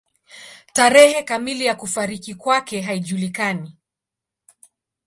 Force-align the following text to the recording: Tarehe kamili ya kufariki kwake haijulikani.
Tarehe 0.73 1.23
kamili 1.23 1.65
ya 1.65 1.75
kufariki 1.75 2.35
kwake 2.35 2.81
haijulikani. 2.81 3.73